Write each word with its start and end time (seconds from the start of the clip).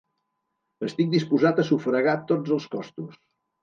Estic 0.87 1.13
disposat 1.13 1.63
a 1.63 1.69
sufragar 1.71 2.19
tots 2.35 2.59
els 2.61 2.71
costos. 2.77 3.27